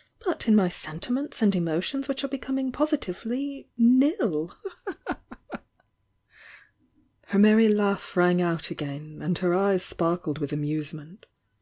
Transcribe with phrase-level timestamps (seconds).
[0.24, 4.56] —but in my sentiments and emotions which are becoming positively nil.'"
[7.26, 11.26] Her merry laugh rang out again, and her eyes sparkled with amusement.